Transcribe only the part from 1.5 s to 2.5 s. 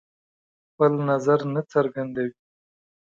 نه څرګندوي.